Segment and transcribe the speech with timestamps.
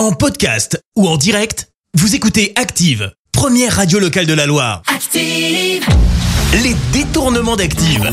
[0.00, 4.80] En podcast ou en direct, vous écoutez Active, première radio locale de la Loire.
[4.86, 5.84] Active.
[6.62, 8.10] Les détournements d'Active.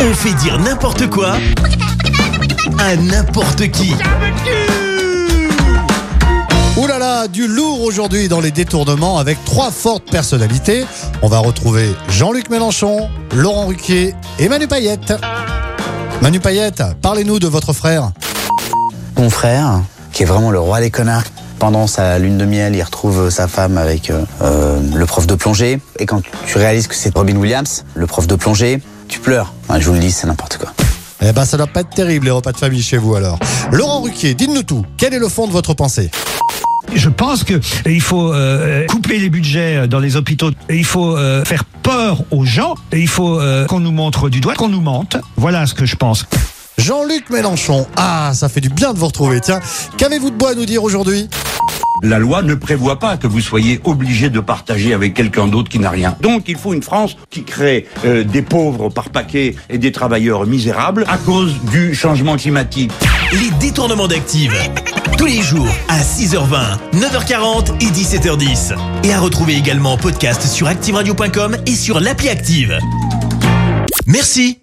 [0.00, 1.38] On fait dire n'importe quoi
[2.78, 3.94] à n'importe qui.
[6.76, 10.84] Ouh là là, du lourd aujourd'hui dans les détournements avec trois fortes personnalités.
[11.22, 15.14] On va retrouver Jean-Luc Mélenchon, Laurent Ruquier et Manu Payette.
[16.22, 18.12] Manu Payette, parlez-nous de votre frère.
[19.16, 19.80] Mon frère,
[20.12, 21.24] qui est vraiment le roi des connards.
[21.58, 25.34] Pendant sa lune de miel, il retrouve sa femme avec euh, euh, le prof de
[25.34, 25.78] plongée.
[25.98, 29.52] Et quand tu réalises que c'est Robin Williams, le prof de plongée, tu pleures.
[29.68, 30.72] Ouais, je vous le dis, c'est n'importe quoi.
[31.22, 33.38] Eh ben ça doit pas être terrible les repas de famille chez vous alors.
[33.72, 34.86] Laurent Ruquier, dites-nous tout.
[34.96, 36.10] Quel est le fond de votre pensée?
[36.94, 40.50] Je pense que il faut euh, couper les budgets dans les hôpitaux.
[40.68, 42.74] Il faut euh, faire peur aux gens.
[42.92, 45.16] Il faut euh, qu'on nous montre du doigt, qu'on nous mente.
[45.36, 46.26] Voilà ce que je pense.
[46.80, 47.86] Jean-Luc Mélenchon.
[47.96, 49.40] Ah, ça fait du bien de vous retrouver.
[49.40, 49.60] Tiens,
[49.98, 51.28] qu'avez-vous de beau à nous dire aujourd'hui?
[52.02, 55.78] La loi ne prévoit pas que vous soyez obligé de partager avec quelqu'un d'autre qui
[55.78, 56.16] n'a rien.
[56.22, 60.46] Donc il faut une France qui crée euh, des pauvres par paquet et des travailleurs
[60.46, 62.92] misérables à cause du changement climatique.
[63.32, 64.54] Les détournements d'Active.
[65.18, 68.74] Tous les jours à 6h20, 9h40 et 17h10.
[69.04, 72.78] Et à retrouver également en podcast sur ActiveRadio.com et sur l'appli Active.
[74.06, 74.62] Merci.